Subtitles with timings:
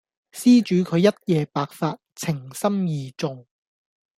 [0.31, 3.45] 施主佢一夜白髮，情深義重